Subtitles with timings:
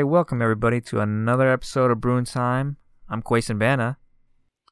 [0.00, 2.78] welcome everybody to another episode of Bruin Time.
[3.10, 3.98] I'm Quason Bana.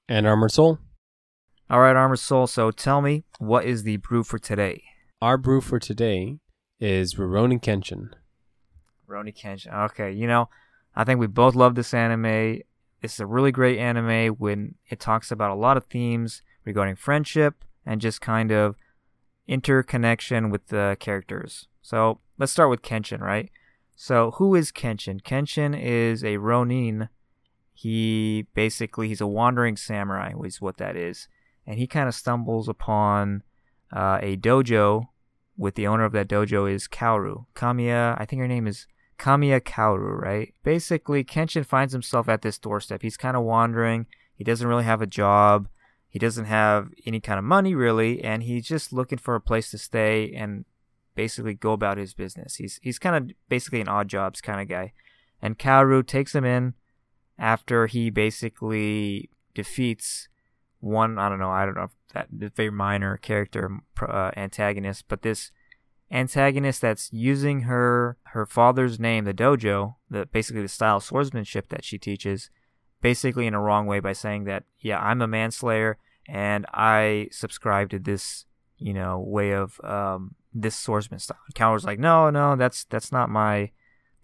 [0.09, 0.79] And Armored Soul.
[1.69, 2.47] All right, Armored Soul.
[2.47, 4.83] So tell me, what is the brew for today?
[5.21, 6.39] Our brew for today
[6.81, 8.13] is Rurouni Kenshin.
[9.07, 9.75] Rurouni Kenshin.
[9.91, 10.49] Okay, you know,
[10.97, 12.63] I think we both love this anime.
[13.03, 16.97] This is a really great anime when it talks about a lot of themes regarding
[16.97, 18.75] friendship and just kind of
[19.47, 21.69] interconnection with the characters.
[21.83, 23.51] So let's start with Kenshin, right?
[24.03, 25.21] So who is Kenshin?
[25.21, 27.11] Kenshin is a Ronin.
[27.75, 31.29] He basically he's a wandering samurai, is what that is,
[31.67, 33.43] and he kind of stumbles upon
[33.95, 35.09] uh, a dojo
[35.59, 38.17] with the owner of that dojo is Kaoru Kamiya.
[38.19, 38.87] I think her name is
[39.19, 40.55] Kamiya Kaoru, right?
[40.65, 43.03] Basically, Kenshin finds himself at this doorstep.
[43.03, 44.07] He's kind of wandering.
[44.35, 45.69] He doesn't really have a job.
[46.09, 49.71] He doesn't have any kind of money really, and he's just looking for a place
[49.73, 50.65] to stay and
[51.15, 52.57] basically go about his business.
[52.57, 54.93] He's he's kind of basically an odd jobs kind of guy.
[55.43, 56.75] And Kaoru takes him in
[57.39, 60.29] after he basically defeats
[60.81, 65.23] one I don't know I don't know if that very minor character uh, antagonist, but
[65.23, 65.53] this
[66.11, 71.69] antagonist that's using her her father's name, the dojo, the basically the style of swordsmanship
[71.69, 72.51] that she teaches,
[73.01, 77.91] basically in a wrong way by saying that yeah I'm a manslayer and I subscribe
[77.91, 78.47] to this
[78.81, 81.39] you know way of um, this swordsman style.
[81.55, 83.71] Kaoru's like no no that's that's not my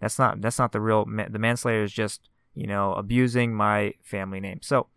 [0.01, 4.39] that's not that's not the real the manslayer is just you know abusing my family
[4.39, 4.59] name.
[4.61, 4.87] So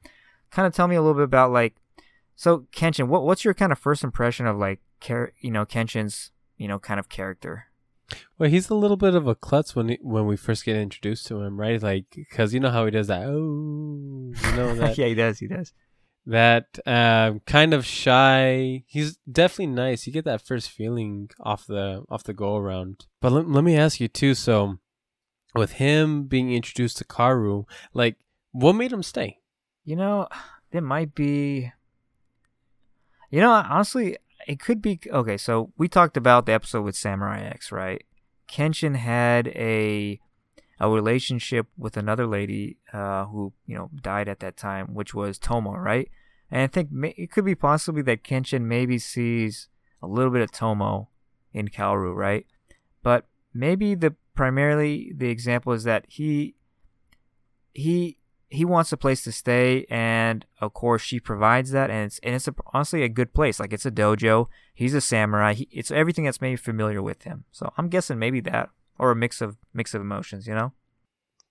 [0.50, 1.76] kind of tell me a little bit about like
[2.34, 6.32] so Kenshin what what's your kind of first impression of like char- you know Kenshin's
[6.56, 7.66] you know kind of character.
[8.38, 11.28] Well, he's a little bit of a klutz when he, when we first get introduced
[11.28, 11.80] to him, right?
[11.80, 13.22] Like, because you know how he does that.
[13.22, 14.98] Oh, you know that.
[14.98, 15.38] yeah, he does.
[15.38, 15.72] He does.
[16.26, 18.84] That uh, kind of shy.
[18.86, 20.06] He's definitely nice.
[20.06, 23.06] You get that first feeling off the off the go around.
[23.20, 24.34] But let, let me ask you too.
[24.34, 24.78] So,
[25.54, 27.64] with him being introduced to Kaoru,
[27.94, 28.16] like,
[28.52, 29.38] what made him stay?
[29.84, 30.28] You know,
[30.70, 31.72] there might be.
[33.30, 34.16] You know, honestly,
[34.46, 35.36] it could be okay.
[35.36, 38.04] So we talked about the episode with Samurai X, right?
[38.50, 40.20] Kenshin had a
[40.80, 45.38] a relationship with another lady uh, who you know died at that time, which was
[45.38, 46.08] Tomoe, right?
[46.50, 49.68] And I think it could be possibly that Kenshin maybe sees
[50.02, 51.08] a little bit of Tomoe
[51.52, 52.46] in Kaoru, right?
[53.02, 56.54] But maybe the primarily the example is that he
[57.74, 58.16] he
[58.48, 62.34] he wants a place to stay, and of course she provides that, and it's and
[62.34, 63.60] it's a, honestly a good place.
[63.60, 64.46] Like it's a dojo.
[64.74, 65.52] He's a samurai.
[65.52, 67.44] He, it's everything that's maybe familiar with him.
[67.52, 70.46] So I'm guessing maybe that or a mix of mix of emotions.
[70.46, 70.72] You know.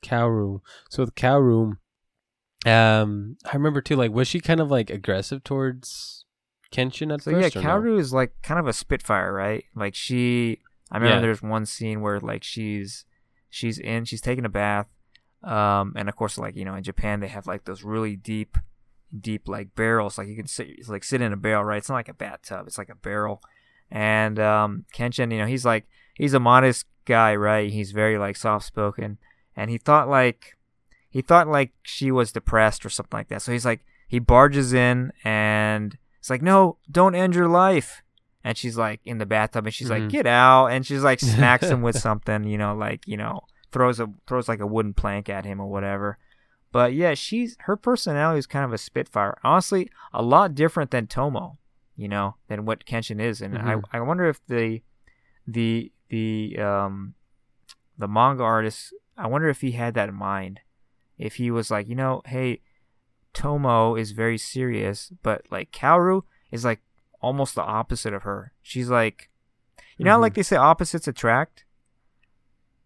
[0.04, 0.62] Kaoru.
[0.90, 1.78] So with Kaoru,
[2.66, 3.98] um, I remember too.
[3.98, 6.24] Like, was she kind of like aggressive towards
[6.72, 7.56] Kenshin at so first?
[7.56, 7.98] yeah, Kaoru no?
[7.98, 9.66] is like kind of a spitfire, right?
[9.76, 10.60] Like she.
[10.92, 11.22] I remember yeah.
[11.22, 13.06] there's one scene where like she's
[13.50, 14.88] she's in she's taking a bath
[15.44, 18.58] um, and of course, like you know, in Japan they have like those really deep,
[19.18, 20.18] deep like barrels.
[20.18, 21.78] Like you can sit, like sit in a barrel, right?
[21.78, 23.42] It's not like a bathtub; it's like a barrel.
[23.90, 25.88] And um, Kenshin, you know, he's like
[26.20, 27.72] he's a modest guy, right?
[27.72, 29.18] He's very like soft spoken,
[29.56, 30.58] and he thought like
[31.10, 33.42] he thought like she was depressed or something like that.
[33.42, 38.04] So he's like he barges in and it's like, no, don't end your life.
[38.44, 40.04] And she's like in the bathtub, and she's mm-hmm.
[40.04, 43.42] like, get out, and she's like smacks him with something, you know, like you know
[43.72, 46.18] throws a throws like a wooden plank at him or whatever.
[46.72, 49.38] But yeah, she's her personality is kind of a spitfire.
[49.44, 51.58] Honestly, a lot different than Tomoe,
[51.98, 53.42] you know, than what Kenshin is.
[53.42, 53.82] And mm-hmm.
[53.94, 54.82] I I wonder if the
[55.46, 57.14] the the um
[57.98, 60.62] the manga artist I wonder if he had that in mind.
[61.18, 62.62] If he was like, you know, hey,
[63.34, 66.22] Tomoe is very serious, but like Kaoru
[66.52, 66.80] is like
[67.22, 68.54] almost the opposite of her.
[68.62, 69.30] She's like
[70.00, 70.22] you know, mm-hmm.
[70.22, 71.66] like they say opposites attract.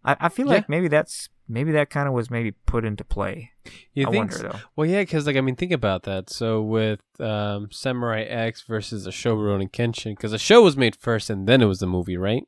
[0.04, 0.54] I, I feel yeah.
[0.54, 3.52] like maybe that's maybe that kind of was maybe put into play.
[3.94, 4.32] You I think?
[4.32, 4.58] Wonder, though.
[4.74, 6.28] Well, yeah, because like I mean, think about that.
[6.28, 10.96] So with um, Samurai X versus a show Rurouni Kenshin, because the show was made
[10.96, 12.42] first and then it was the movie, right?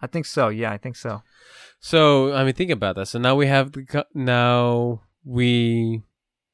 [0.00, 0.48] I think so.
[0.48, 1.22] Yeah, I think so.
[1.80, 3.08] So I mean, think about that.
[3.08, 6.02] So now we have the now we.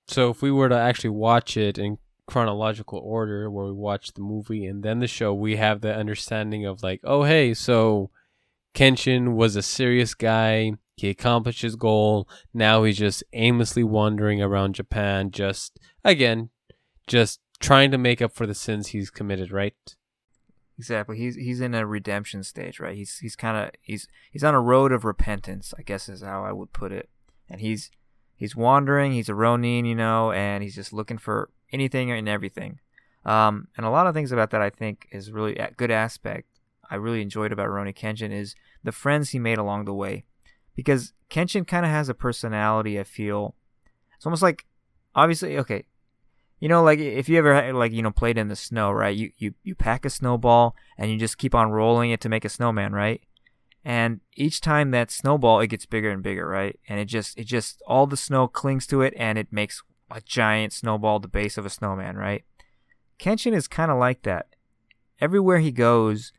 [0.06, 4.20] So if we were to actually watch it in chronological order, where we watch the
[4.20, 8.10] movie and then the show, we have the understanding of like, oh hey, so
[8.74, 10.72] Kenshin was a serious guy.
[10.96, 12.28] He accomplished his goal.
[12.52, 16.50] Now he's just aimlessly wandering around Japan, just again,
[17.06, 19.74] just trying to make up for the sins he's committed, right?
[20.78, 21.16] Exactly.
[21.16, 22.96] He's he's in a redemption stage, right?
[22.96, 26.44] He's he's kind of he's he's on a road of repentance, I guess is how
[26.44, 27.08] I would put it.
[27.48, 27.90] And he's
[28.36, 29.12] he's wandering.
[29.12, 32.80] He's a Ronin, you know, and he's just looking for anything and everything.
[33.24, 36.48] Um, and a lot of things about that I think is really a good aspect
[36.90, 40.24] I really enjoyed about Rurouni Kenshin is the friends he made along the way.
[40.74, 42.98] Because Kenshin kind of has a personality.
[42.98, 43.54] I feel
[44.16, 44.66] it's almost like,
[45.14, 45.84] obviously, okay,
[46.60, 49.16] you know, like if you ever like you know played in the snow, right?
[49.16, 52.44] You you you pack a snowball and you just keep on rolling it to make
[52.44, 53.20] a snowman, right?
[53.84, 56.78] And each time that snowball, it gets bigger and bigger, right?
[56.88, 60.20] And it just it just all the snow clings to it and it makes a
[60.20, 62.44] giant snowball the base of a snowman, right?
[63.18, 64.46] Kenshin is kind of like that.
[65.20, 66.32] Everywhere he goes,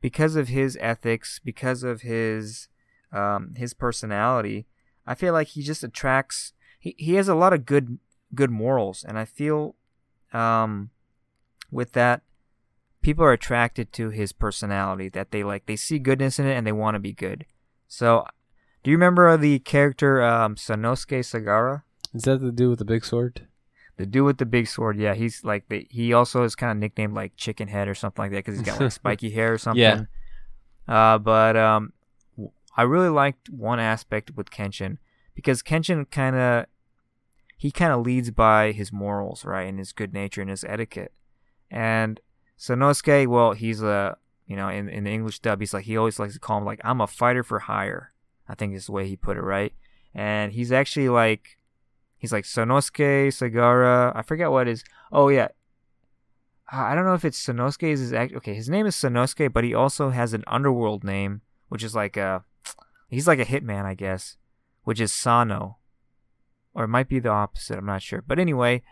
[0.00, 2.68] because of his ethics, because of his
[3.12, 4.66] um, his personality,
[5.06, 6.52] I feel like he just attracts.
[6.78, 7.98] He, he has a lot of good
[8.34, 9.74] good morals, and I feel
[10.32, 10.90] um,
[11.70, 12.22] with that,
[13.02, 15.08] people are attracted to his personality.
[15.08, 17.46] That they like, they see goodness in it, and they want to be good.
[17.86, 18.26] So,
[18.82, 21.82] do you remember the character um, Sanosuke Sagara?
[22.14, 23.46] Is that the dude with the big sword?
[23.96, 26.78] The dude with the big sword, yeah, he's like the, he also is kind of
[26.78, 29.58] nicknamed like Chicken Head or something like that because he's got like spiky hair or
[29.58, 29.82] something.
[29.82, 30.04] Yeah.
[30.86, 31.92] Uh, but um,
[32.76, 34.98] I really liked one aspect with Kenshin
[35.34, 36.66] because Kenshin kind of
[37.58, 41.12] he kind of leads by his morals, right, and his good nature and his etiquette.
[41.70, 42.18] And
[42.58, 44.16] Sanosuke, well, he's a
[44.46, 46.64] you know in in the English dub, he's like he always likes to call him
[46.64, 48.12] like I'm a fighter for hire.
[48.48, 49.74] I think is the way he put it, right?
[50.14, 51.58] And he's actually like
[52.18, 54.12] He's like Sonosuke Sagara.
[54.14, 54.84] I forget what is.
[55.12, 55.48] Oh yeah,
[56.70, 58.34] I don't know if it's Sonosuke is his act.
[58.34, 62.16] Okay, his name is Sonosuke, but he also has an underworld name, which is like
[62.16, 62.44] a.
[63.08, 64.36] He's like a hitman, I guess,
[64.82, 65.77] which is Sano,
[66.78, 67.76] or it might be the opposite.
[67.76, 68.22] I'm not sure.
[68.24, 68.82] But anyway,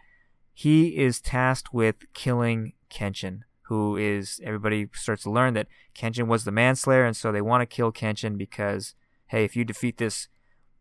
[0.53, 6.45] he is tasked with killing Kenshin, who is everybody starts to learn that Kenshin was
[6.45, 8.97] the manslayer, and so they want to kill Kenshin because
[9.29, 10.27] hey, if you defeat this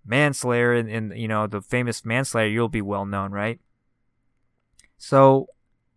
[0.04, 3.60] manslayer and, in you know the famous manslayer you'll be well known right
[4.98, 5.48] so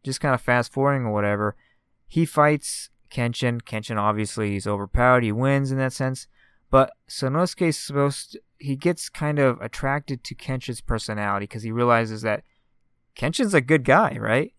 [0.03, 1.55] just kind of fast forwarding or whatever
[2.07, 6.27] he fights kenshin kenshin obviously he's overpowered he wins in that sense
[6.71, 11.73] but sonosuke is supposed to, he gets kind of attracted to kenshin's personality because he
[11.73, 12.43] realizes that
[13.17, 14.53] kenshin's a good guy right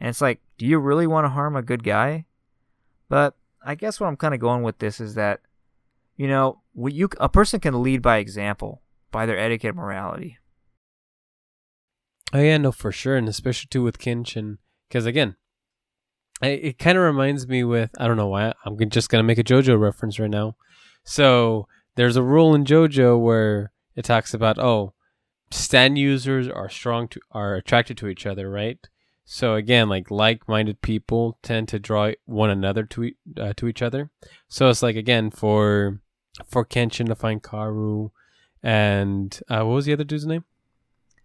[0.00, 2.24] and it's like do you really want to harm a good guy
[3.08, 3.34] but
[3.64, 5.40] i guess what i'm kind of going with this is that
[6.16, 10.38] you know you a person can lead by example by their etiquette morality.
[12.32, 14.58] Oh yeah, no, for sure, and especially too with Kenshin,
[14.88, 15.36] because again,
[16.42, 19.44] it kind of reminds me with I don't know why I'm just gonna make a
[19.44, 20.56] JoJo reference right now.
[21.04, 21.68] So
[21.98, 24.94] there's a rule in JoJo where it talks about oh,
[25.50, 28.78] stand users are strong to are attracted to each other, right?
[29.24, 33.82] So again, like like-minded people tend to draw one another to e- uh, to each
[33.82, 34.10] other.
[34.46, 36.00] So it's like again for
[36.46, 38.12] for Kenshin to find Kaoru,
[38.62, 40.44] and uh, what was the other dude's name?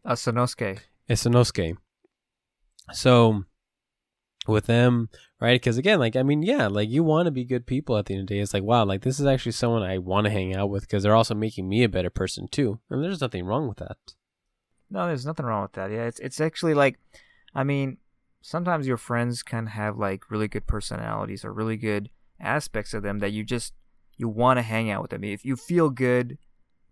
[0.03, 0.79] Sonosuke.
[1.07, 1.77] It's Sonosuke.
[2.93, 3.45] So
[4.47, 5.09] with them,
[5.39, 5.59] right?
[5.59, 8.13] Because again, like I mean, yeah, like you want to be good people at the
[8.13, 8.41] end of the day.
[8.41, 11.03] It's like wow, like this is actually someone I want to hang out with because
[11.03, 13.97] they're also making me a better person too, and there's nothing wrong with that.
[14.89, 15.91] No, there's nothing wrong with that.
[15.91, 16.99] Yeah, it's it's actually like,
[17.55, 17.97] I mean,
[18.41, 22.09] sometimes your friends can have like really good personalities or really good
[22.39, 23.73] aspects of them that you just
[24.17, 25.23] you want to hang out with them.
[25.23, 26.37] If you feel good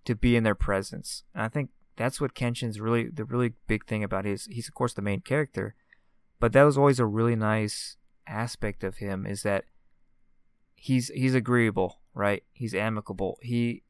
[0.05, 1.23] to be in their presence.
[1.33, 4.73] And I think that's what Kenshin's really the really big thing about his he's of
[4.73, 5.75] course the main character,
[6.41, 9.63] but that was always a really nice aspect of him is that
[10.73, 12.43] he's he's agreeable, right?
[12.51, 13.37] He's amicable.
[13.41, 13.83] He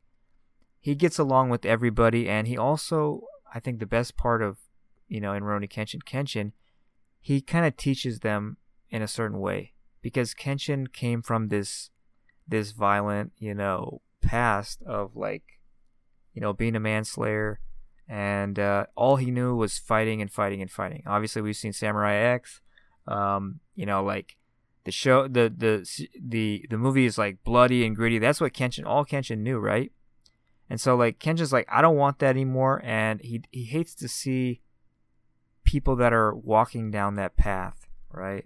[0.80, 3.24] he gets along with everybody and he also
[3.56, 4.60] I think the best part of
[5.08, 6.52] you know in Rurouni Kenshin Kenshin
[7.22, 8.58] he kind of teaches them
[8.90, 11.90] in a certain way because Kenshin came from this
[12.46, 15.60] this violent, you know, past of like
[16.34, 17.62] you know, being a manslayer,
[18.12, 21.02] and uh, all he knew was fighting and fighting and fighting.
[21.08, 22.60] Obviously, we've seen Samurai X.
[23.08, 24.36] Um, you know, like
[24.84, 25.90] the show, the the
[26.22, 28.20] the the movie is like bloody and gritty.
[28.20, 29.94] That's what Kenshin, all Kenshin knew, right?
[30.70, 34.10] And so, like Kenshin's like, I don't want that anymore, and he he hates to
[34.10, 34.60] see
[35.64, 38.46] people that are walking down that path, right?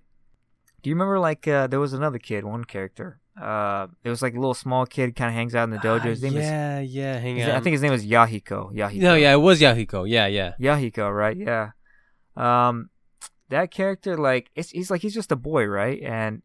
[0.83, 4.33] Do you remember like uh, there was another kid, one character, uh, it was like
[4.33, 6.05] a little small kid kind of hangs out in the dojo.
[6.05, 7.51] His name yeah, is, yeah, hang out.
[7.51, 8.73] I think his name was Yahiko.
[8.73, 9.01] Yahiko.
[9.01, 10.09] No, yeah, it was Yahiko.
[10.09, 10.53] Yeah, yeah.
[10.59, 11.35] Yahiko, right?
[11.35, 11.71] Yeah.
[12.37, 12.89] Um,
[13.49, 16.01] that character, like, it's he's like he's just a boy, right?
[16.01, 16.41] And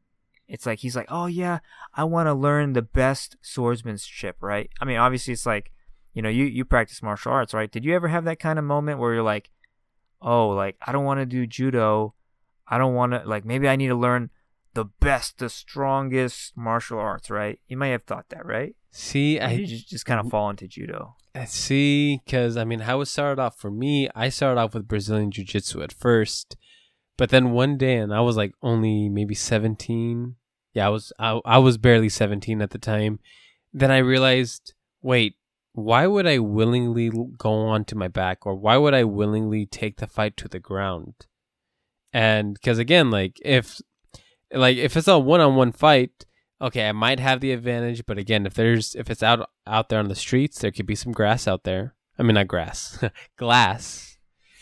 [0.48, 1.60] it's like he's like, oh yeah,
[1.94, 4.68] I want to learn the best swordsmanship, right?
[4.80, 5.70] I mean, obviously, it's like,
[6.12, 7.70] you know, you you practice martial arts, right?
[7.70, 9.50] Did you ever have that kind of moment where you're like,
[10.20, 12.14] oh, like I don't want to do judo,
[12.66, 14.30] I don't want to like maybe I need to learn
[14.74, 17.60] the best, the strongest martial arts, right?
[17.68, 18.74] You might have thought that, right?
[18.90, 21.16] See, I just, just kind of fall into judo.
[21.34, 24.88] Uh, see, because I mean, how it started off for me, I started off with
[24.88, 26.56] Brazilian Jiu Jitsu at first,
[27.16, 30.36] but then one day, and I was like only maybe seventeen.
[30.72, 33.20] Yeah, I was I, I was barely seventeen at the time.
[33.72, 35.36] Then I realized, wait,
[35.72, 40.06] why would I willingly go onto my back or why would I willingly take the
[40.08, 41.26] fight to the ground?
[42.12, 43.80] And because again, like if
[44.52, 46.24] like if it's a one-on-one fight,
[46.60, 49.98] okay, I might have the advantage, but again, if there's if it's out out there
[49.98, 51.94] on the streets, there could be some grass out there.
[52.18, 53.02] I mean, not grass,
[53.38, 54.16] glass.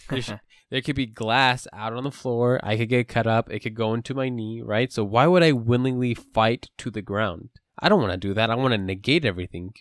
[0.09, 0.41] There,
[0.71, 2.61] there could be glass out on the floor.
[2.63, 3.51] I could get cut up.
[3.51, 4.93] It could go into my knee, right?
[4.93, 7.49] So why would I willingly fight to the ground?
[7.79, 8.51] I don't want to do that.
[8.51, 9.73] I want to negate everything.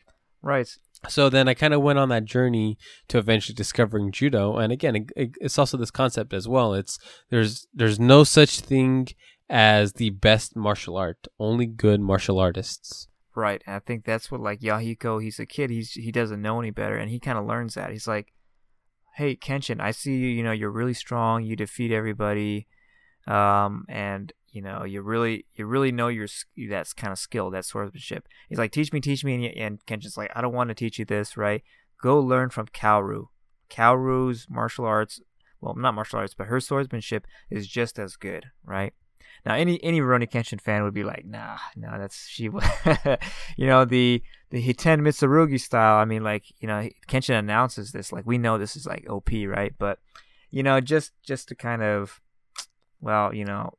[0.41, 0.69] Right.
[1.07, 2.77] So then I kind of went on that journey
[3.09, 6.73] to eventually discovering judo, and again, it, it- it's also this concept as well.
[6.73, 6.97] It's
[7.29, 9.07] there's there's no such thing
[9.49, 11.27] as the best martial art.
[11.39, 13.07] Only good martial artists.
[13.35, 13.61] Right.
[13.65, 16.71] And I think that's what like Yahiko, he's a kid, he's he doesn't know any
[16.71, 17.91] better and he kind of learns that.
[17.91, 18.33] He's like,
[19.15, 22.67] "Hey, Kenshin, I see you, you know, you're really strong, you defeat everybody.
[23.27, 26.27] Um and you know, you really you really know your
[26.69, 30.17] that's kind of skill, that swordsmanship." He's like, "Teach me, teach me." And, and Kenshin's
[30.17, 31.63] like, "I don't want to teach you this, right?
[32.01, 33.27] Go learn from Kaoru.
[33.69, 35.21] Kaoru's martial arts,
[35.61, 38.93] well, not martial arts, but her swordsmanship is just as good, right?"
[39.47, 42.43] Now, any any Rurouni Kenshin fan would be like, nah, no, that's she.
[43.57, 45.95] you know the the Hiten Mitsurugi style.
[46.01, 49.29] I mean, like you know, Kenshin announces this, like we know this is like OP,
[49.47, 49.73] right?
[49.79, 49.99] But
[50.51, 52.19] you know, just just to kind of,
[52.99, 53.77] well, you know,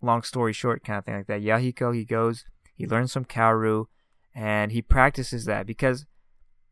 [0.00, 1.42] long story short, kind of thing like that.
[1.42, 3.88] Yahiko, he goes, he learns from Kaoru,
[4.34, 6.06] and he practices that because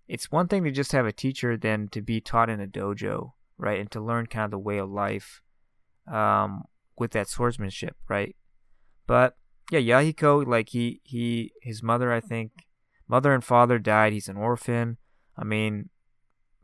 [0.08, 3.32] it's one thing to just have a teacher than to be taught in a dojo,
[3.58, 3.78] right?
[3.78, 5.42] And to learn kind of the way of life.
[6.10, 6.64] Um,
[6.98, 8.36] with that swordsmanship, right?
[9.06, 9.36] But
[9.70, 12.52] yeah, Yahiko, like he he his mother, I think,
[13.08, 14.12] mother and father died.
[14.12, 14.98] He's an orphan.
[15.36, 15.88] I mean,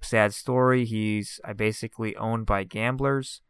[0.03, 0.85] sad story.
[0.85, 3.41] He's I basically owned by gamblers,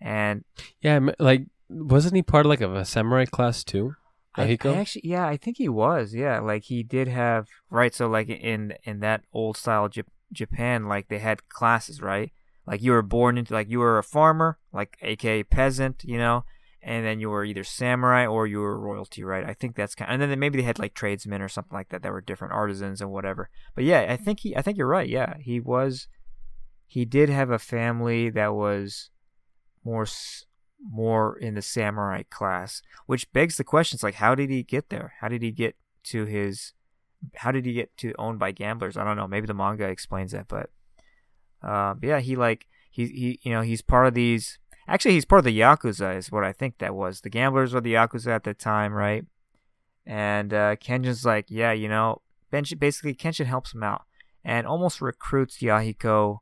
[0.00, 0.44] and
[0.80, 3.94] Yeah, like wasn't he part of like of a samurai class too?
[4.36, 4.76] I, I Yahiko?
[4.76, 6.14] actually yeah, I think he was.
[6.14, 7.94] Yeah, like he did have right.
[7.94, 12.32] So like in in that old style Jap- Japan, like they had classes, right?
[12.66, 16.44] Like you were born into like you were a farmer, like aka peasant, you know,
[16.82, 19.44] and then you were either samurai or you were royalty, right?
[19.44, 20.10] I think that's kind.
[20.10, 22.54] of, and then maybe they had like tradesmen or something like that that were different
[22.54, 23.48] artisans and whatever.
[23.74, 24.56] But yeah, I think he.
[24.56, 25.08] I think you're right.
[25.08, 26.08] Yeah, he was.
[26.86, 29.10] He did have a family that was
[29.84, 30.06] more
[30.86, 35.14] more in the samurai class, which begs the questions like, how did he get there?
[35.20, 36.72] How did he get to his?
[37.36, 38.96] How did he get to owned by gamblers?
[38.96, 39.26] I don't know.
[39.26, 40.70] Maybe the manga explains that, but
[41.64, 44.58] uh, yeah, he like he he you know he's part of these.
[44.86, 47.22] Actually, he's part of the yakuza, is what I think that was.
[47.22, 49.24] The gamblers were the yakuza at the time, right?
[50.06, 52.20] And uh, Kenshin's like, yeah, you know,
[52.52, 54.02] Benji, basically Kenshin helps him out
[54.44, 56.40] and almost recruits Yahiko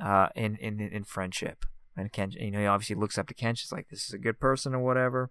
[0.00, 1.66] uh, in in in friendship.
[1.96, 4.40] And Kenshin, you know, he obviously looks up to Kenshin's like, this is a good
[4.40, 5.30] person or whatever.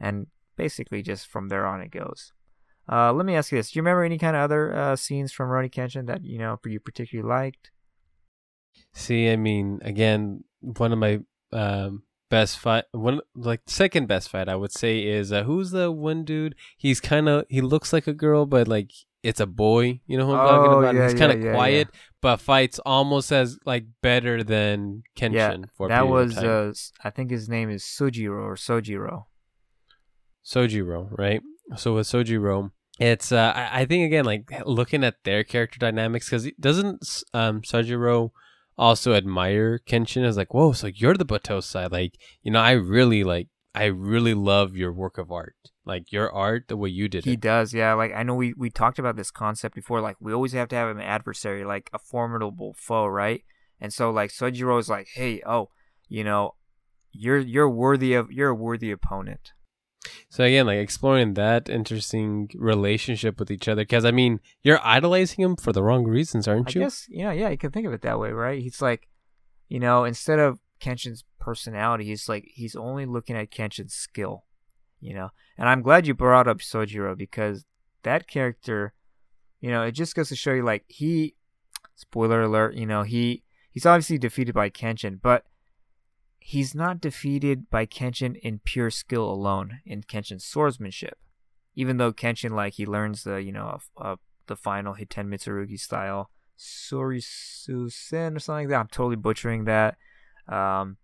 [0.00, 2.32] And basically, just from there on, it goes.
[2.90, 5.32] Uh, let me ask you this: Do you remember any kind of other uh, scenes
[5.32, 7.70] from Rurouni Kenshin that you know you particularly liked?
[8.92, 11.20] See, I mean, again, one of my
[11.52, 15.90] um, best fight, one like second best fight, I would say is uh, who's the
[15.90, 16.54] one dude?
[16.76, 18.90] He's kind of he looks like a girl, but like
[19.22, 20.00] it's a boy.
[20.06, 20.94] You know who I'm talking Oh, about?
[20.94, 21.88] yeah, He's kind of yeah, yeah, quiet,
[22.20, 25.32] but fights almost as like better than Kenshin.
[25.34, 29.24] yeah, for that was uh, I think his name is Sujiro or Sojiro.
[30.44, 31.40] Sojiro, right?
[31.76, 36.26] So with Sojiro, it's uh, I, I think again like looking at their character dynamics
[36.28, 38.30] because doesn't um Sojiro
[38.76, 43.24] also admire Kenshin as like whoa so you're the Battousai like you know I really
[43.24, 47.24] like I really love your work of art like your art the way you did
[47.24, 47.92] He it does, yeah.
[47.94, 50.00] Like I know we we talked about this concept before.
[50.00, 53.44] Like we always have to have an adversary, like a formidable foe, right?
[53.80, 55.68] And so like Sojiro is like, hey, oh,
[56.08, 56.54] you know,
[57.12, 59.52] you're you're worthy of you're a worthy opponent.
[60.28, 65.42] So again like exploring that interesting relationship with each other because I mean you're idolizing
[65.44, 67.92] him for the wrong reasons aren't I you guess yeah, yeah, you can think of
[67.92, 68.60] it that way, right?
[68.60, 69.08] He's like,
[69.68, 74.44] you know, instead of Kenshin's personality, he's like he's only looking at Kenshin's skill,
[75.00, 75.30] you know.
[75.56, 77.64] And I'm glad you brought up Sojiro because
[78.02, 78.92] that character,
[79.60, 81.34] you know, it just goes to show you like he,
[81.94, 85.44] spoiler alert, you know, he he's obviously defeated by Kenshin, but
[86.46, 91.16] he's not defeated by Kenshin in pure skill alone in Kenshin's swordsmanship.
[91.74, 95.80] Even though Kenshin like he learns the you know of, of the final Hiten Mitsurugi
[95.80, 98.78] style Sorisusen or something like that.
[98.78, 99.96] I'm totally butchering that.
[100.46, 100.98] Um,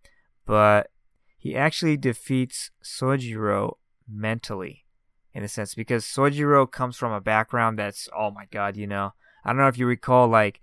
[0.44, 0.90] but
[1.38, 4.84] he actually defeats Sojiro mentally,
[5.32, 9.14] in a sense, because Sojiro comes from a background that's oh my god, you know.
[9.42, 10.60] I don't know if you recall, like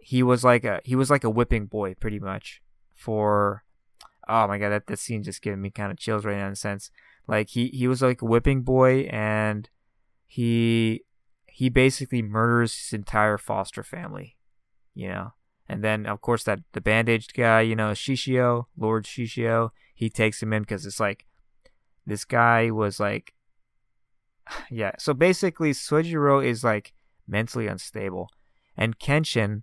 [0.00, 2.60] he was like a he was like a whipping boy, pretty much.
[2.92, 3.62] For
[4.28, 6.52] oh my god, that that scene just giving me kind of chills right now, in
[6.52, 6.90] a sense.
[7.26, 9.68] Like he he was like a whipping boy, and
[10.26, 11.04] he
[11.46, 14.36] he basically murders his entire foster family,
[14.94, 15.32] you know.
[15.68, 20.42] And then of course that the bandaged guy, you know, Shishio, Lord Shishio, he takes
[20.42, 21.26] him in because it's like
[22.06, 23.34] this guy was like,
[24.70, 24.92] yeah.
[24.98, 26.94] So basically, Sojiro is like
[27.26, 28.28] mentally unstable,
[28.76, 29.62] and Kenshin.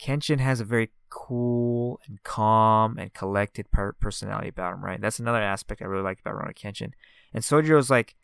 [0.00, 5.00] Kenshin has a very cool and calm and collected per- personality about him, right?
[5.00, 6.92] That's another aspect I really like about Rurouni Kenshin.
[7.34, 8.14] And Sojiro's like,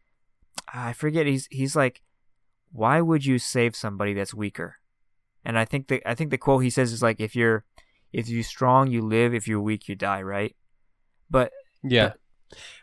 [0.73, 1.27] I forget.
[1.27, 2.03] He's he's like,
[2.73, 4.77] why would you save somebody that's weaker?
[5.45, 7.65] And I think the I think the quote he says is like, if you're
[8.13, 9.35] if you're strong, you live.
[9.35, 10.57] If you're weak, you die, right?
[11.31, 11.53] But
[11.83, 12.13] yeah,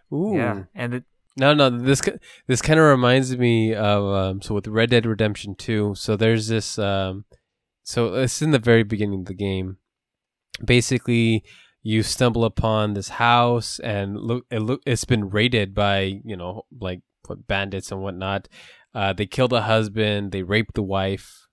[0.09, 1.03] but, ooh, yeah, and the,
[1.35, 1.69] no, no.
[1.69, 2.01] This
[2.47, 5.95] this kind of reminds me of um, so with Red Dead Redemption Two.
[5.95, 6.77] So there's this.
[6.77, 7.25] Um,
[7.83, 9.77] so it's in the very beginning of the game.
[10.63, 11.43] Basically,
[11.81, 16.63] you stumble upon this house, and look, it look, it's been raided by you know
[16.79, 17.01] like
[17.47, 18.47] bandits and whatnot.
[18.95, 21.47] Uh, they kill the husband, they rape the wife,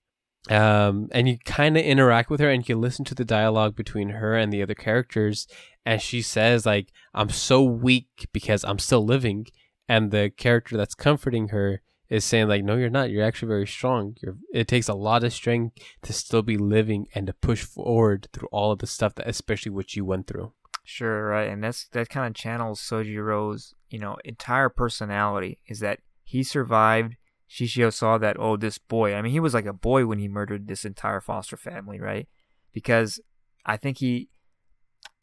[0.49, 4.11] um, and you kind of interact with her, and you listen to the dialogue between
[4.11, 5.49] her and the other characters,
[5.85, 9.47] and she says like, "I'm so weak because I'm still living,"
[9.89, 13.11] and the character that's comforting her is saying like no you're not.
[13.11, 14.17] You're actually very strong.
[14.21, 18.29] You're, it takes a lot of strength to still be living and to push forward
[18.33, 20.53] through all of the stuff that especially what you went through.
[20.85, 26.01] Sure right and that's that kind of channels sojiro's you know entire personality is that
[26.25, 27.17] he survived.
[27.49, 30.29] Shishio saw that oh this boy i mean he was like a boy when he
[30.29, 32.29] murdered this entire foster family right?
[32.73, 33.21] Because
[33.67, 34.29] i think he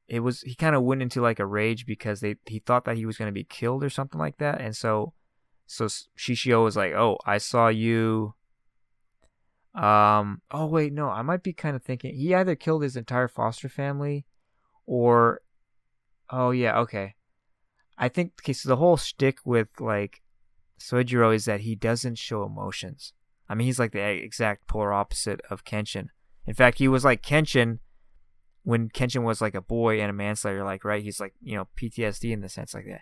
[0.07, 2.97] it was he kind of went into like a rage because they he thought that
[2.97, 5.13] he was going to be killed or something like that and so
[5.67, 8.33] so Shishio was like, "Oh, I saw you."
[9.75, 10.41] Um.
[10.49, 11.09] Oh wait, no.
[11.09, 14.25] I might be kind of thinking he either killed his entire foster family,
[14.85, 15.41] or,
[16.31, 17.15] oh yeah, okay.
[17.97, 18.53] I think okay.
[18.53, 20.23] So the whole shtick with like
[20.79, 23.13] Sojiro is that he doesn't show emotions.
[23.49, 26.07] I mean, he's like the exact polar opposite of Kenshin.
[26.45, 27.79] In fact, he was like Kenshin
[28.63, 31.03] when Kenshin was like a boy and a manslayer, like right.
[31.03, 33.01] He's like you know PTSD in the sense like that.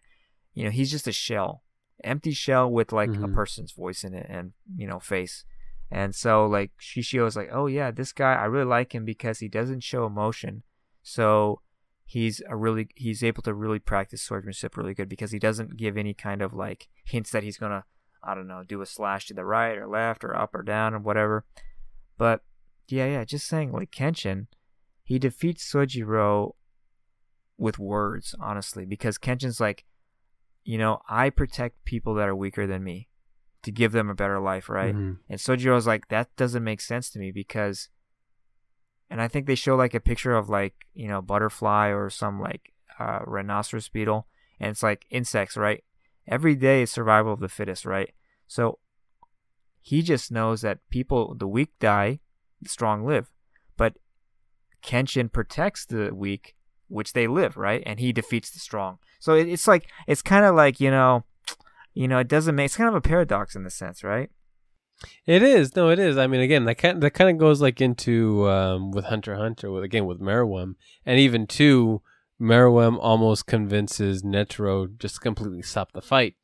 [0.56, 1.62] You know, he's just a shell
[2.04, 3.24] empty shell with like mm-hmm.
[3.24, 5.46] a person's voice in it and you know face.
[5.92, 9.40] And so like shishio is like oh yeah this guy i really like him because
[9.40, 10.64] he doesn't show emotion.
[11.04, 11.62] So
[12.06, 15.98] he's a really he's able to really practice swordsmanship really good because he doesn't give
[15.98, 17.84] any kind of like hints that he's gonna
[18.24, 20.94] i don't know do a slash to the right or left or up or down
[20.94, 21.46] or whatever.
[22.18, 22.42] But
[22.88, 24.48] yeah yeah just saying like kenshin
[25.04, 26.54] he defeats sojiro
[27.58, 29.86] with words honestly because kenshin's like
[30.66, 33.08] you know, I protect people that are weaker than me
[33.62, 34.94] to give them a better life, right?
[34.94, 35.14] Mm-hmm.
[35.30, 37.90] And Sojiro's like, that doesn't make sense to me because,
[39.10, 42.42] and I think they show like a picture of like, you know, butterfly or some
[42.42, 44.28] like uh, rhinoceros beetle,
[44.60, 45.84] and it's like insects, right?
[46.28, 48.14] Every day is survival of the fittest, right?
[48.48, 48.80] So
[49.82, 52.22] he just knows that people, the weak die,
[52.60, 53.30] the strong live.
[53.78, 53.98] But
[54.84, 56.56] Kenshin protects the weak,
[56.88, 57.84] which they live, right?
[57.86, 59.00] And he defeats the strong.
[59.20, 61.24] So it, it's like it's kind of like you know,
[61.94, 64.30] you know, it doesn't make it's kind of a paradox in the sense, right?
[65.26, 65.76] It is.
[65.76, 66.18] No, it is.
[66.18, 69.72] I mean, again, that kind that kind of goes like into um, with Hunter Hunter
[69.72, 72.02] with again with Meruem, and even too,
[72.40, 76.36] Meruem almost convinces Netero just completely stop the fight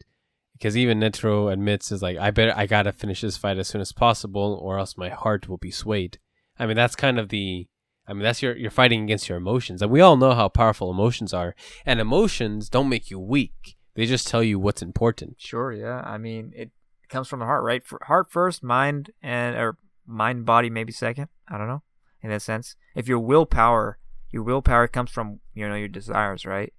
[0.54, 3.82] because even Netero admits is like I better I gotta finish this fight as soon
[3.82, 6.20] as possible or else my heart will be swayed.
[6.60, 7.68] I mean, that's kind of the
[8.12, 10.92] I mean, that's your you're fighting against your emotions, and we all know how powerful
[10.92, 11.56] emotions are.
[11.86, 15.38] And emotions don't make you weak; they just tell you what's important.
[15.38, 16.02] Sure, yeah.
[16.04, 16.72] I mean, it
[17.08, 17.82] comes from the heart, right?
[17.82, 21.30] For heart first, mind and or mind, body maybe second.
[21.48, 21.84] I don't know.
[22.22, 23.98] In that sense, if your willpower,
[24.30, 26.74] your willpower comes from you know your desires, right?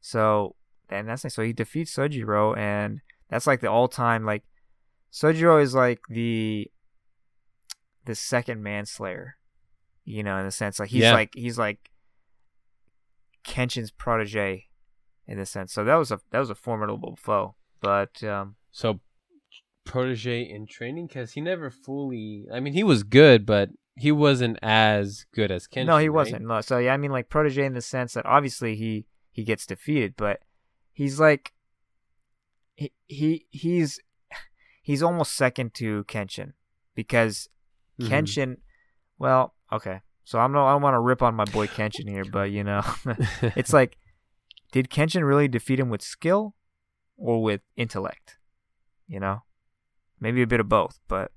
[0.00, 0.56] So,
[0.90, 1.36] and that's nice.
[1.36, 4.42] So he defeats Sojiro, and that's like the all-time like
[5.12, 6.72] Sojiro is like the
[8.04, 9.36] the second manslayer
[10.04, 11.12] you know, in a sense, like he's yeah.
[11.12, 11.90] like he's like
[13.44, 14.66] Kenshin's protege
[15.26, 15.72] in a sense.
[15.72, 17.54] So that was a that was a formidable foe.
[17.80, 19.00] But um, so
[19.84, 22.46] protege in training because he never fully.
[22.52, 25.86] I mean, he was good, but he wasn't as good as Kenshin.
[25.86, 26.14] No, he right?
[26.14, 26.46] wasn't.
[26.46, 29.66] No, so yeah, I mean, like protege in the sense that obviously he he gets
[29.66, 30.40] defeated, but
[30.92, 31.52] he's like
[32.74, 34.00] he he he's
[34.82, 36.52] he's almost second to Kenshin
[36.94, 37.48] because
[38.00, 38.12] mm-hmm.
[38.12, 38.56] Kenshin,
[39.18, 42.24] well, Okay, so I'm no, I don't want to rip on my boy Kenshin here,
[42.24, 42.82] but you know,
[43.56, 43.96] it's like,
[44.70, 46.54] did Kenshin really defeat him with skill
[47.16, 48.36] or with intellect?
[49.08, 49.42] You know,
[50.20, 51.32] maybe a bit of both, but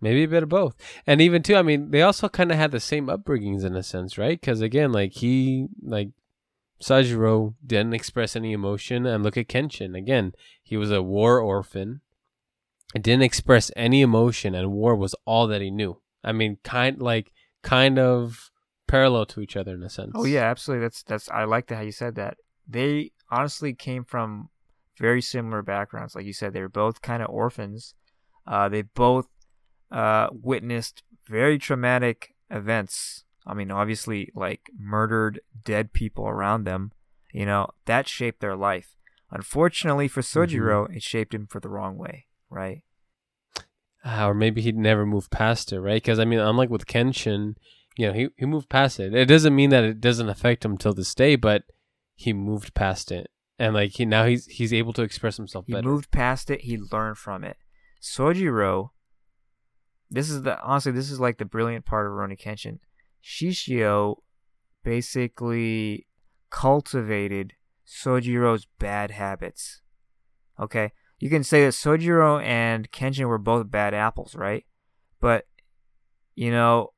[0.00, 0.74] maybe a bit of both.
[1.06, 3.82] And even too, I mean, they also kind of had the same upbringings in a
[3.82, 4.40] sense, right?
[4.40, 6.10] Because again, like he, like
[6.82, 10.32] Sajiro didn't express any emotion, and look at Kenshin again.
[10.62, 12.00] He was a war orphan,
[12.94, 16.00] and didn't express any emotion, and war was all that he knew.
[16.22, 17.32] I mean, kind like
[17.66, 18.50] kind of
[18.86, 20.12] parallel to each other in a sense.
[20.14, 20.84] Oh yeah, absolutely.
[20.84, 22.38] That's that's I like that how you said that.
[22.66, 24.48] They honestly came from
[24.98, 26.14] very similar backgrounds.
[26.14, 27.94] Like you said, they were both kind of orphans.
[28.46, 29.26] Uh, they both
[29.90, 33.24] uh, witnessed very traumatic events.
[33.46, 36.92] I mean, obviously, like murdered dead people around them.
[37.32, 38.94] You know that shaped their life.
[39.30, 40.94] Unfortunately for Sojiro, mm-hmm.
[40.94, 42.82] it shaped him for the wrong way, right?
[44.06, 46.00] Uh, or maybe he'd never move past it, right?
[46.00, 47.56] Because I mean, unlike with Kenshin,
[47.96, 49.12] you know, he he moved past it.
[49.14, 51.64] It doesn't mean that it doesn't affect him till this day, but
[52.14, 55.66] he moved past it, and like he now he's he's able to express himself.
[55.66, 55.88] He better.
[55.88, 56.60] moved past it.
[56.60, 57.56] He learned from it.
[58.00, 58.90] Sojiro.
[60.08, 62.78] This is the honestly, this is like the brilliant part of Rurouni Kenshin.
[63.24, 64.18] Shishio
[64.84, 66.06] basically
[66.48, 69.82] cultivated Sojiro's bad habits.
[70.60, 74.64] Okay, you can say that Sojiro and Kenshin were both bad apples, right?
[75.20, 75.46] But
[76.34, 76.92] you know,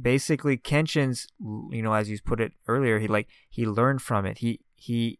[0.00, 4.38] basically Kenshin's, you know, as you put it earlier, he like he learned from it.
[4.38, 5.18] He he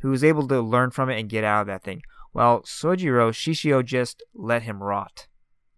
[0.00, 2.02] he was able to learn from it and get out of that thing.
[2.32, 5.26] Well, Sojiro, Shishio just let him rot.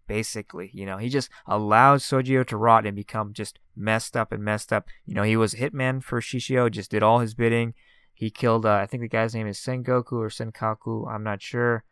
[0.07, 4.43] Basically, you know, he just allowed Sojiro to rot and become just messed up and
[4.43, 4.87] messed up.
[5.05, 7.75] You know, he was hitman for Shishio, just did all his bidding.
[8.19, 11.09] He killed, uh, I think the guy's name is Sengoku or Senkaku.
[11.09, 11.85] I'm not sure.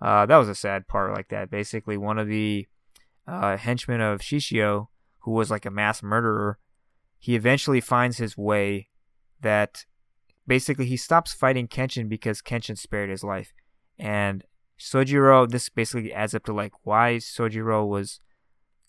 [0.00, 1.50] Uh, that was a sad part like that.
[1.50, 2.68] Basically, one of the
[3.26, 4.86] uh, henchmen of Shishio,
[5.22, 6.60] who was like a mass murderer,
[7.18, 8.86] he eventually finds his way
[9.40, 9.84] that
[10.46, 13.52] basically he stops fighting Kenshin because Kenshin spared his life.
[13.98, 14.44] And
[14.78, 18.20] Sojiro, this basically adds up to like why Sojiro was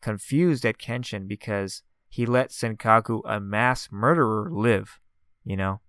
[0.01, 4.99] confused at Kenshin because he let Senkaku, a mass murderer, live,
[5.43, 5.81] you know?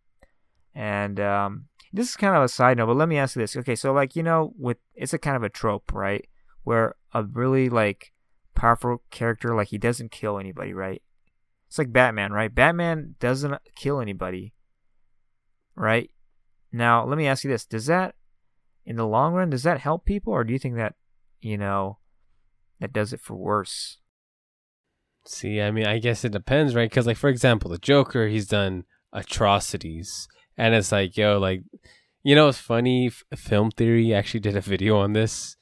[0.76, 3.56] And um, this is kind of a side note, but let me ask you this.
[3.56, 6.28] Okay, so like, you know, with it's a kind of a trope, right?
[6.64, 8.12] Where a really like
[8.54, 11.00] powerful character, like he doesn't kill anybody, right?
[11.66, 12.54] It's like Batman, right?
[12.54, 14.52] Batman doesn't kill anybody,
[15.74, 16.10] right?
[16.70, 17.64] Now, let me ask you this.
[17.64, 18.14] Does that
[18.84, 20.94] in the long run, does that help people, or do you think that,
[21.40, 21.98] you know,
[22.80, 23.98] that does it for worse?
[25.24, 26.88] See, I mean, I guess it depends, right?
[26.88, 31.62] Because, like, for example, the Joker, he's done atrocities, and it's like, yo, like,
[32.22, 33.10] you know, it's funny.
[33.34, 35.56] Film Theory actually did a video on this,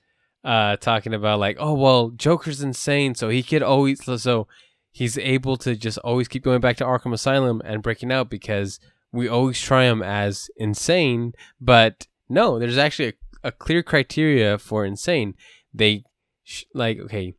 [0.44, 4.46] uh, talking about like, oh, well, Joker's insane, so he could always, so
[4.90, 8.78] he's able to just always keep going back to Arkham Asylum and breaking out because
[9.12, 14.84] we always try him as insane, but no, there's actually a, a clear criteria for
[14.84, 15.34] insane.
[15.72, 16.04] They
[16.42, 17.34] sh- like okay,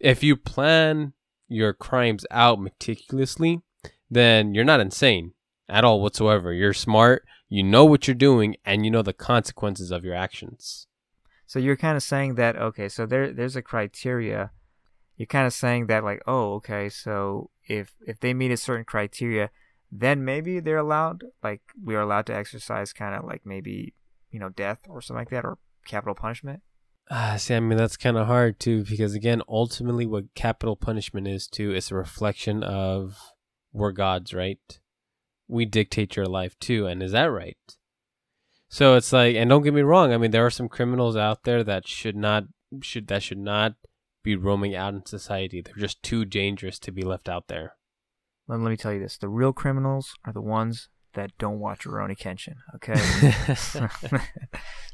[0.00, 1.12] if you plan
[1.48, 3.60] your crimes out meticulously,
[4.10, 5.32] then you're not insane
[5.68, 6.52] at all whatsoever.
[6.52, 10.86] You're smart, you know what you're doing, and you know the consequences of your actions.
[11.46, 14.50] So you're kind of saying that okay, so there there's a criteria.
[15.16, 18.84] You're kind of saying that like, oh, okay, so if if they meet a certain
[18.84, 19.50] criteria,
[19.92, 23.94] then maybe they're allowed like we are allowed to exercise kind of like maybe
[24.34, 26.60] you know, death or something like that, or capital punishment?
[27.08, 31.28] Ah, see, I mean that's kind of hard too, because again, ultimately, what capital punishment
[31.28, 33.16] is too is a reflection of
[33.72, 34.58] we're gods, right?
[35.48, 37.56] We dictate your life too, and is that right?
[38.68, 40.12] So it's like, and don't get me wrong.
[40.12, 42.44] I mean, there are some criminals out there that should not
[42.82, 43.74] should that should not
[44.22, 45.60] be roaming out in society.
[45.60, 47.76] They're just too dangerous to be left out there.
[48.48, 51.84] Let, let me tell you this: the real criminals are the ones that don't watch
[51.84, 52.56] Rurouni Kenshin.
[52.74, 52.94] Okay.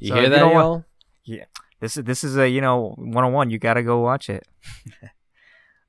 [0.01, 0.85] you so hear that, you y'all?
[1.25, 1.45] yeah.
[1.81, 3.51] This is this is a you know one on one.
[3.51, 4.47] You gotta go watch it.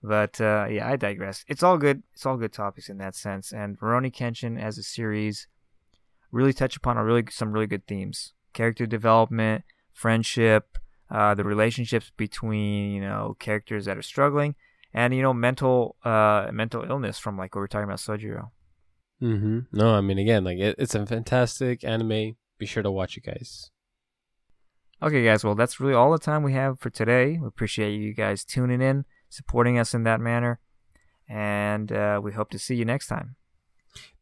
[0.04, 1.46] but uh, yeah, I digress.
[1.48, 2.04] It's all good.
[2.14, 3.52] It's all good topics in that sense.
[3.52, 5.48] And Rurouni Kenshin as a series
[6.32, 10.78] really touch upon a really some really good themes: character development, friendship,
[11.10, 14.56] uh, the relationships between you know characters that are struggling,
[14.94, 18.50] and you know mental uh, mental illness from like what we are talking about Sojiro.
[19.22, 19.60] Mm-hmm.
[19.72, 22.36] No, I mean, again, like it, it's a fantastic anime.
[22.58, 23.70] Be sure to watch it, guys.
[25.04, 25.44] Okay, guys.
[25.44, 27.38] Well, that's really all the time we have for today.
[27.40, 30.60] We appreciate you guys tuning in, supporting us in that manner,
[31.28, 33.36] and uh, we hope to see you next time.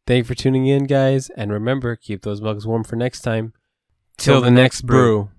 [0.06, 3.52] Thank you for tuning in, guys, and remember, keep those mugs warm for next time.
[4.16, 5.24] Till, Till the, the, next brew.
[5.24, 5.30] brew.